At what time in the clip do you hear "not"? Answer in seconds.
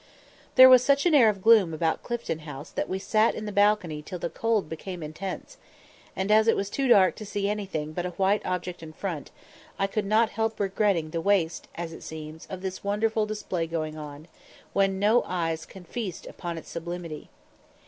10.07-10.31